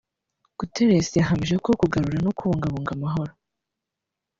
Guterres 0.59 1.07
yahamije 1.19 1.55
ko 1.65 1.69
kugarura 1.79 2.17
no 2.25 2.31
kubungabunga 2.37 2.91
amahoro 2.97 3.31